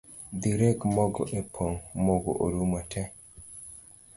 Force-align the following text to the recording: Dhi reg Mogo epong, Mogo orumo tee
Dhi 0.41 0.51
reg 0.61 0.79
Mogo 0.95 1.23
epong, 1.39 1.75
Mogo 2.05 2.31
orumo 2.43 2.79
tee 2.91 3.09